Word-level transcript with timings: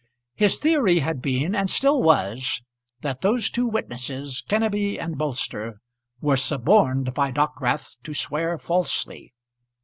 His 0.33 0.57
theory 0.57 0.97
had 0.97 1.21
been, 1.21 1.53
and 1.53 1.69
still 1.69 2.01
was, 2.01 2.63
that 3.01 3.21
those 3.21 3.51
two 3.51 3.67
witnesses, 3.67 4.41
Kenneby 4.49 4.97
and 4.99 5.15
Bolster, 5.15 5.79
were 6.19 6.37
suborned 6.37 7.13
by 7.13 7.29
Dockwrath 7.31 7.97
to 8.01 8.15
swear 8.15 8.57
falsely. 8.57 9.31